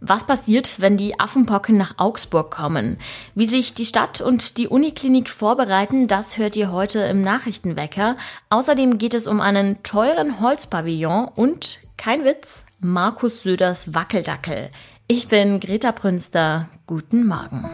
[0.00, 2.98] Was passiert, wenn die Affenpocken nach Augsburg kommen?
[3.34, 8.16] Wie sich die Stadt und die Uniklinik vorbereiten, das hört ihr heute im Nachrichtenwecker.
[8.48, 14.70] Außerdem geht es um einen teuren Holzpavillon und, kein Witz, Markus Söders Wackeldackel.
[15.08, 16.68] Ich bin Greta Prünster.
[16.86, 17.68] Guten Morgen.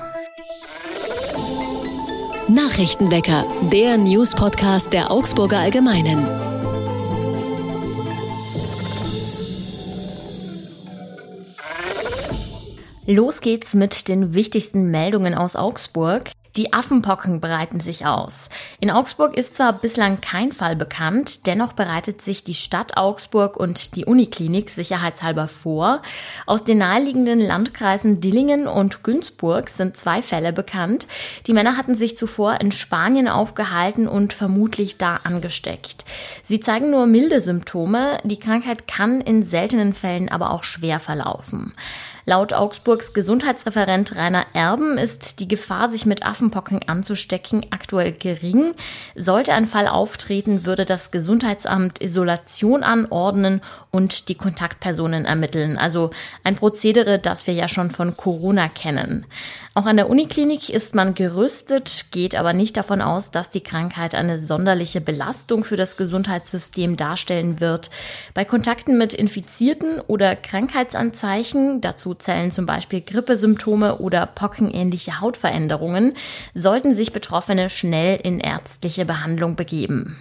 [2.49, 6.54] Nachrichtenwecker, der News-Podcast der Augsburger Allgemeinen.
[13.07, 16.31] Los geht's mit den wichtigsten Meldungen aus Augsburg.
[16.57, 18.49] Die Affenpocken breiten sich aus.
[18.81, 23.97] In Augsburg ist zwar bislang kein Fall bekannt, dennoch bereitet sich die Stadt Augsburg und
[23.97, 26.01] die Uniklinik sicherheitshalber vor.
[26.47, 31.07] Aus den naheliegenden Landkreisen Dillingen und Günzburg sind zwei Fälle bekannt.
[31.47, 36.07] Die Männer hatten sich zuvor in Spanien aufgehalten und vermutlich da angesteckt.
[36.43, 41.75] Sie zeigen nur milde Symptome, die Krankheit kann in seltenen Fällen aber auch schwer verlaufen.
[42.27, 48.75] Laut Augsburgs Gesundheitsreferent Rainer Erben ist die Gefahr, sich mit Affenpocken anzustecken, aktuell gering.
[49.15, 55.77] Sollte ein Fall auftreten, würde das Gesundheitsamt Isolation anordnen und die Kontaktpersonen ermitteln.
[55.77, 56.11] Also
[56.45, 59.27] ein Prozedere, das wir ja schon von Corona kennen.
[59.75, 64.15] Auch an der Uniklinik ist man gerüstet, geht aber nicht davon aus, dass die Krankheit
[64.15, 67.91] eine sonderliche Belastung für das Gesundheitssystem darstellen wird.
[68.35, 76.15] Bei Kontakten mit Infizierten oder Krankheitsanzeichen, dazu zählen zum Beispiel Grippesymptome oder pockenähnliche Hautveränderungen,
[76.55, 80.17] sollten sich Betroffene schnell in ärztliche Behandlung begeben.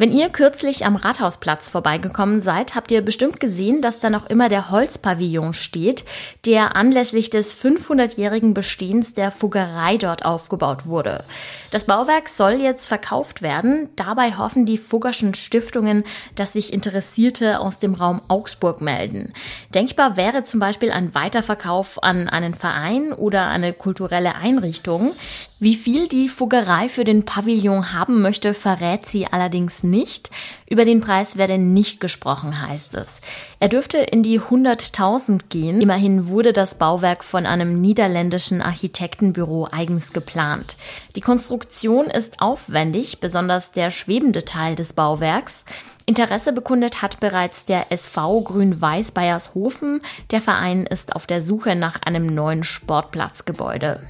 [0.00, 4.48] Wenn ihr kürzlich am Rathausplatz vorbeigekommen seid, habt ihr bestimmt gesehen, dass da noch immer
[4.48, 6.06] der Holzpavillon steht,
[6.46, 11.24] der anlässlich des 500-jährigen Bestehens der Fuggerei dort aufgebaut wurde.
[11.70, 13.90] Das Bauwerk soll jetzt verkauft werden.
[13.94, 19.34] Dabei hoffen die Fuggerschen Stiftungen, dass sich Interessierte aus dem Raum Augsburg melden.
[19.74, 25.12] Denkbar wäre zum Beispiel ein Weiterverkauf an einen Verein oder eine kulturelle Einrichtung.
[25.58, 29.89] Wie viel die Fuggerei für den Pavillon haben möchte, verrät sie allerdings nicht.
[30.68, 33.20] Über den Preis werde nicht gesprochen, heißt es.
[33.58, 35.80] Er dürfte in die 100.000 gehen.
[35.80, 40.76] Immerhin wurde das Bauwerk von einem niederländischen Architektenbüro eigens geplant.
[41.16, 45.64] Die Konstruktion ist aufwendig, besonders der schwebende Teil des Bauwerks.
[46.06, 50.00] Interesse bekundet hat bereits der SV Grün-Weiß Bayershofen.
[50.30, 54.02] Der Verein ist auf der Suche nach einem neuen Sportplatzgebäude.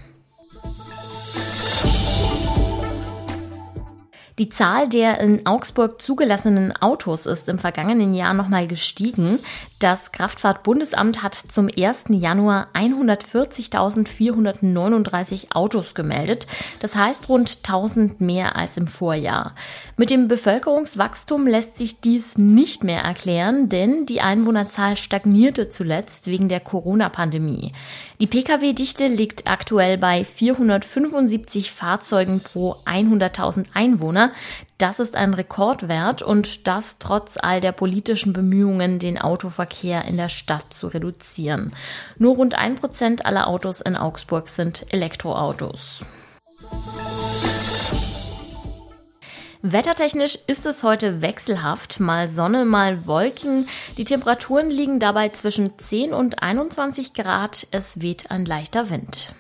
[4.41, 9.39] Die Zahl der in Augsburg zugelassenen Autos ist im vergangenen Jahr nochmal gestiegen.
[9.81, 12.05] Das Kraftfahrtbundesamt hat zum 1.
[12.09, 16.47] Januar 140.439 Autos gemeldet.
[16.81, 19.55] Das heißt rund 1000 mehr als im Vorjahr.
[19.99, 26.49] Mit dem Bevölkerungswachstum lässt sich dies nicht mehr erklären, denn die Einwohnerzahl stagnierte zuletzt wegen
[26.49, 27.73] der Corona-Pandemie.
[28.21, 34.30] Die Pkw-Dichte liegt aktuell bei 475 Fahrzeugen pro 100.000 Einwohner.
[34.79, 40.29] Das ist ein Rekordwert und das trotz all der politischen Bemühungen, den Autoverkehr in der
[40.29, 41.75] Stadt zu reduzieren.
[42.19, 46.03] Nur rund ein Prozent aller Autos in Augsburg sind Elektroautos.
[49.63, 53.69] Wettertechnisch ist es heute wechselhaft, mal Sonne, mal Wolken.
[53.99, 57.67] Die Temperaturen liegen dabei zwischen 10 und 21 Grad.
[57.71, 59.35] Es weht ein leichter Wind.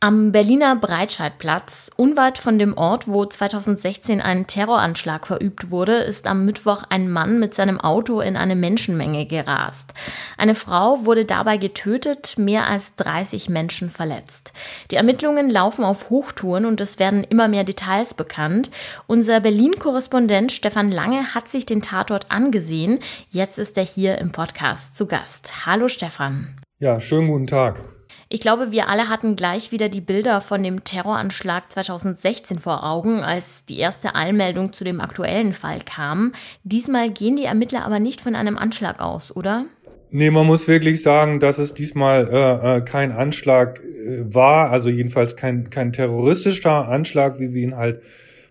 [0.00, 6.44] Am Berliner Breitscheidplatz, unweit von dem Ort, wo 2016 ein Terroranschlag verübt wurde, ist am
[6.44, 9.94] Mittwoch ein Mann mit seinem Auto in eine Menschenmenge gerast.
[10.36, 14.52] Eine Frau wurde dabei getötet, mehr als 30 Menschen verletzt.
[14.92, 18.70] Die Ermittlungen laufen auf Hochtouren und es werden immer mehr Details bekannt.
[19.08, 23.00] Unser Berlin-Korrespondent Stefan Lange hat sich den Tatort angesehen.
[23.30, 25.66] Jetzt ist er hier im Podcast zu Gast.
[25.66, 26.56] Hallo Stefan.
[26.78, 27.97] Ja, schönen guten Tag.
[28.30, 33.20] Ich glaube, wir alle hatten gleich wieder die Bilder von dem Terroranschlag 2016 vor Augen,
[33.20, 36.32] als die erste Allmeldung zu dem aktuellen Fall kam.
[36.62, 39.64] Diesmal gehen die Ermittler aber nicht von einem Anschlag aus, oder?
[40.10, 44.90] Nee, man muss wirklich sagen, dass es diesmal äh, äh kein Anschlag äh, war, also
[44.90, 48.02] jedenfalls kein, kein terroristischer Anschlag, wie wir ihn halt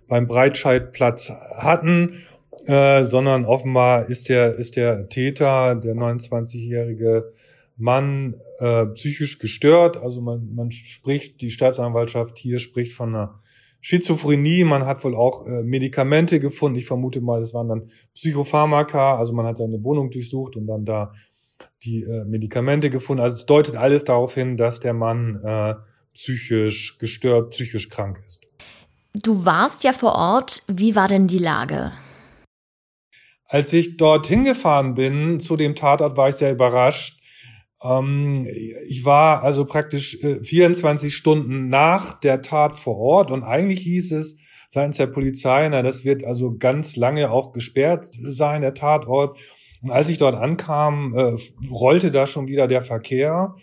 [0.08, 2.24] beim Breitscheidplatz hatten,
[2.66, 7.34] äh, sondern offenbar ist der, ist der Täter, der 29-jährige
[7.78, 9.98] Mann äh, psychisch gestört.
[9.98, 13.40] Also man, man spricht, die Staatsanwaltschaft hier spricht von einer
[13.82, 14.64] Schizophrenie.
[14.64, 16.78] Man hat wohl auch äh, Medikamente gefunden.
[16.78, 19.16] Ich vermute mal, es waren dann Psychopharmaka.
[19.16, 21.14] Also man hat seine Wohnung durchsucht und dann da
[21.84, 23.22] die äh, Medikamente gefunden.
[23.22, 25.76] Also es deutet alles darauf hin, dass der Mann äh,
[26.14, 28.44] psychisch gestört, psychisch krank ist.
[29.14, 30.64] Du warst ja vor Ort.
[30.68, 31.94] Wie war denn die Lage?
[33.46, 37.22] Als ich dorthin gefahren bin zu dem Tatort, war ich sehr überrascht.
[37.84, 38.48] Ähm,
[38.88, 44.12] ich war also praktisch äh, 24 Stunden nach der Tat vor Ort und eigentlich hieß
[44.14, 44.38] es
[44.70, 49.38] seitens der Polizei, na, das wird also ganz lange auch gesperrt sein, der Tatort.
[49.82, 51.36] Und als ich dort ankam, äh,
[51.70, 53.56] rollte da schon wieder der Verkehr.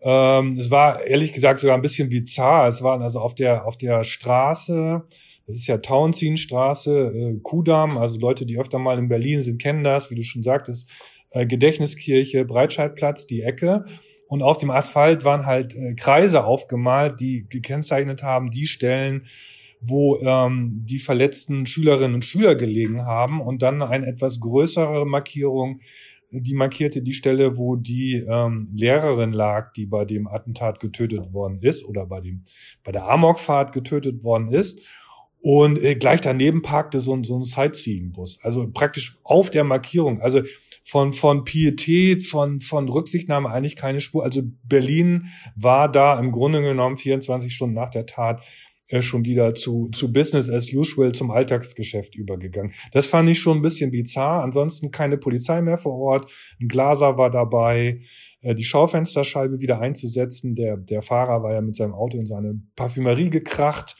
[0.00, 2.68] Ähm, es war ehrlich gesagt sogar ein bisschen bizarr.
[2.68, 5.02] Es waren also auf der, auf der Straße,
[5.46, 9.82] das ist ja Tauentzienstraße, äh, Kudamm, also Leute, die öfter mal in Berlin sind, kennen
[9.82, 10.88] das, wie du schon sagtest,
[11.30, 13.84] äh, Gedächtniskirche, Breitscheidplatz, die Ecke.
[14.28, 19.26] Und auf dem Asphalt waren halt äh, Kreise aufgemalt, die gekennzeichnet haben, die Stellen,
[19.80, 25.80] wo ähm, die verletzten Schülerinnen und Schüler gelegen haben und dann eine etwas größere Markierung,
[26.30, 31.58] die markierte die Stelle, wo die ähm, Lehrerin lag, die bei dem Attentat getötet worden
[31.62, 32.42] ist oder bei dem
[32.84, 34.80] bei der Amokfahrt getötet worden ist.
[35.40, 38.40] Und äh, gleich daneben parkte so ein, so ein Sightseeing-Bus.
[38.42, 40.20] Also praktisch auf der Markierung.
[40.20, 40.42] Also
[40.88, 44.24] von, von Pietät, von, von Rücksichtnahme eigentlich keine Spur.
[44.24, 48.42] Also Berlin war da im Grunde genommen 24 Stunden nach der Tat
[48.86, 52.72] äh, schon wieder zu, zu Business as usual, zum Alltagsgeschäft übergegangen.
[52.92, 54.42] Das fand ich schon ein bisschen bizarr.
[54.42, 56.32] Ansonsten keine Polizei mehr vor Ort.
[56.58, 58.00] Ein Glaser war dabei,
[58.42, 60.54] die Schaufensterscheibe wieder einzusetzen.
[60.54, 63.96] Der, der Fahrer war ja mit seinem Auto in seine Parfümerie gekracht.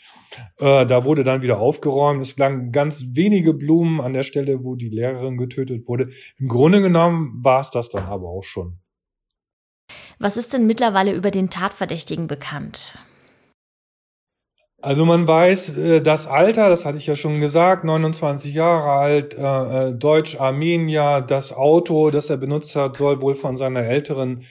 [0.58, 2.22] Äh, da wurde dann wieder aufgeräumt.
[2.22, 6.10] Es lagen ganz wenige Blumen an der Stelle, wo die Lehrerin getötet wurde.
[6.36, 8.78] Im Grunde genommen war es das dann aber auch schon.
[10.18, 12.98] Was ist denn mittlerweile über den Tatverdächtigen bekannt?
[14.80, 19.34] Also man weiß äh, das Alter, das hatte ich ja schon gesagt, 29 Jahre alt,
[19.34, 19.40] äh,
[19.88, 24.44] äh, Deutsch-Armenier, das Auto, das er benutzt hat, soll wohl von seiner älteren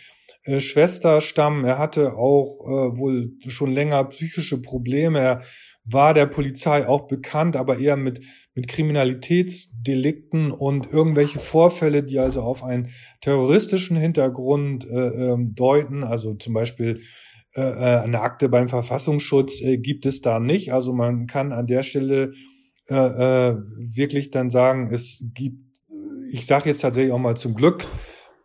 [0.44, 1.64] äh, Schwester stammen.
[1.64, 5.20] Er hatte auch äh, wohl schon länger psychische Probleme.
[5.20, 5.42] Er
[5.86, 8.20] war der Polizei auch bekannt, aber eher mit,
[8.54, 12.90] mit Kriminalitätsdelikten und irgendwelche Vorfälle, die also auf einen
[13.22, 17.02] terroristischen Hintergrund äh, ähm, deuten, also zum Beispiel
[17.57, 20.74] äh, äh, eine Akte beim Verfassungsschutz äh, gibt es da nicht.
[20.74, 22.33] Also man kann an der Stelle
[22.88, 25.57] äh, äh, wirklich dann sagen, es gibt,
[26.31, 27.86] ich sage jetzt tatsächlich auch mal zum Glück,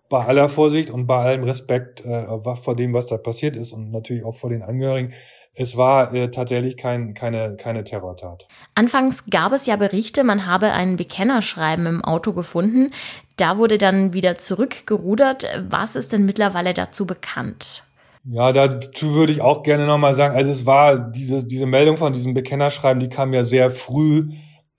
[0.09, 3.91] bei aller Vorsicht und bei allem Respekt äh, vor dem, was da passiert ist und
[3.91, 5.13] natürlich auch vor den Angehörigen,
[5.55, 8.47] es war äh, tatsächlich kein, keine, keine Terrortat.
[8.75, 12.91] Anfangs gab es ja Berichte, man habe ein Bekennerschreiben im Auto gefunden.
[13.37, 15.47] Da wurde dann wieder zurückgerudert.
[15.69, 17.85] Was ist denn mittlerweile dazu bekannt?
[18.25, 22.13] Ja, dazu würde ich auch gerne nochmal sagen, also es war diese, diese Meldung von
[22.13, 24.31] diesem Bekennerschreiben, die kam ja sehr früh,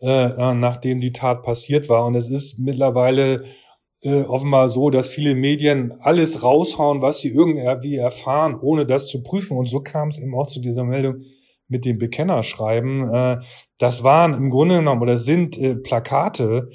[0.01, 2.06] äh, äh, nachdem die Tat passiert war.
[2.06, 3.44] Und es ist mittlerweile
[4.01, 9.24] äh, offenbar so, dass viele Medien alles raushauen, was sie irgendwie erfahren, ohne das zu
[9.24, 9.57] prüfen.
[9.57, 11.24] Und so kam es eben auch zu dieser Meldung
[11.68, 13.13] mit dem Bekennerschreiben.
[13.13, 13.38] Äh,
[13.78, 16.69] das waren im Grunde genommen oder sind äh, Plakate,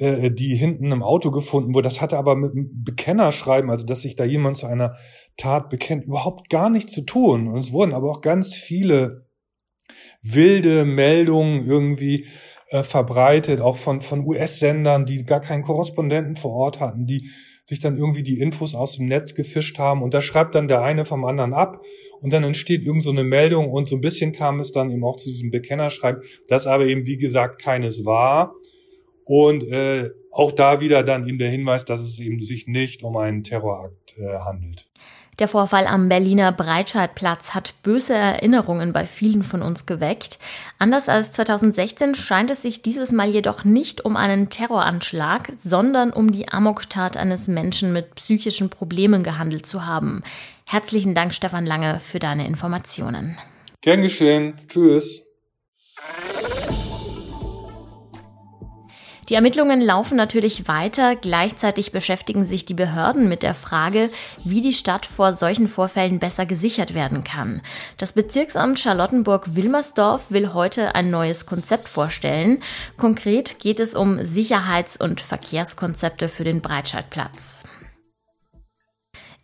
[0.00, 1.84] äh, die hinten im Auto gefunden wurden.
[1.84, 4.96] Das hatte aber mit einem Bekennerschreiben, also dass sich da jemand zu einer
[5.36, 7.48] Tat bekennt, überhaupt gar nichts zu tun.
[7.48, 9.26] Und es wurden aber auch ganz viele
[10.22, 12.26] wilde Meldungen irgendwie
[12.70, 17.28] äh, verbreitet, auch von, von US-Sendern, die gar keinen Korrespondenten vor Ort hatten, die
[17.66, 20.82] sich dann irgendwie die Infos aus dem Netz gefischt haben und da schreibt dann der
[20.82, 21.82] eine vom anderen ab
[22.20, 25.04] und dann entsteht irgend so eine Meldung und so ein bisschen kam es dann eben
[25.04, 28.54] auch zu diesem Bekennerschreiben, das aber eben wie gesagt keines war
[29.30, 33.16] und äh, auch da wieder dann eben der Hinweis, dass es eben sich nicht um
[33.16, 34.86] einen Terrorakt äh, handelt.
[35.38, 40.40] Der Vorfall am Berliner Breitscheidplatz hat böse Erinnerungen bei vielen von uns geweckt.
[40.80, 46.32] Anders als 2016 scheint es sich dieses Mal jedoch nicht um einen Terroranschlag, sondern um
[46.32, 50.24] die Amoktat eines Menschen mit psychischen Problemen gehandelt zu haben.
[50.68, 53.38] Herzlichen Dank, Stefan Lange, für deine Informationen.
[53.80, 54.54] Gern geschehen.
[54.66, 55.29] Tschüss.
[59.30, 61.14] Die Ermittlungen laufen natürlich weiter.
[61.14, 64.10] Gleichzeitig beschäftigen sich die Behörden mit der Frage,
[64.42, 67.62] wie die Stadt vor solchen Vorfällen besser gesichert werden kann.
[67.96, 72.60] Das Bezirksamt Charlottenburg-Wilmersdorf will heute ein neues Konzept vorstellen.
[72.96, 77.62] Konkret geht es um Sicherheits- und Verkehrskonzepte für den Breitscheidplatz.